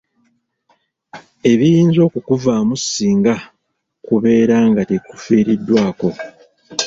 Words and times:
Ebiyinza 1.51 1.99
okukuvaamu 2.07 2.73
singa 2.79 3.35
kubeera 4.05 4.57
nga 4.69 4.81
tekufiiriddwako. 4.89 6.09